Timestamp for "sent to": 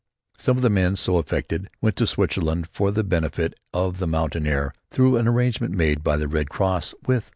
1.91-2.07